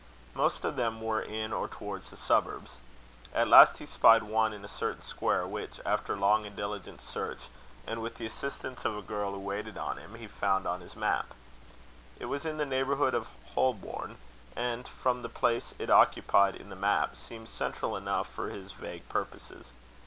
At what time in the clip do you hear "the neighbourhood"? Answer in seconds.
12.57-13.13